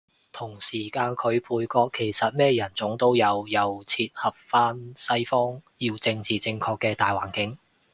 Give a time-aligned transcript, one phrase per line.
[0.31, 7.59] 同時間佢配角其實咩人種都有，又切合返西方要政治正確嘅大環境